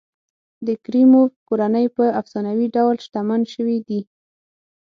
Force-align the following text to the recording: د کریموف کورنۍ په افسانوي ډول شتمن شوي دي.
د 0.67 0.69
کریموف 0.85 1.31
کورنۍ 1.49 1.85
په 1.95 2.03
افسانوي 2.21 2.67
ډول 2.75 2.95
شتمن 3.05 3.41
شوي 3.53 3.77
دي. 3.87 4.01